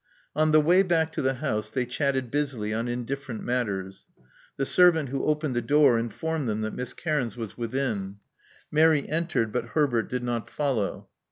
On 0.35 0.51
the 0.51 0.59
way 0.59 0.81
back 0.81 1.11
to 1.11 1.21
the 1.21 1.35
house 1.35 1.69
they 1.69 1.85
chatted 1.85 2.31
busily 2.31 2.73
on 2.73 2.87
indifferent 2.87 3.43
matters. 3.43 4.07
The 4.57 4.65
servant 4.65 5.09
who 5.09 5.25
opened 5.25 5.55
the 5.55 5.61
door 5.61 5.99
informed 5.99 6.47
them 6.47 6.61
that 6.61 6.73
Miss 6.73 6.95
Cairns 6.95 7.37
was 7.37 7.55
within. 7.55 8.15
Mary 8.71 9.07
entered; 9.07 9.51
but 9.51 9.63
Herbert 9.75 10.09
did 10.09 10.23
not 10.23 10.49
follow. 10.49 11.07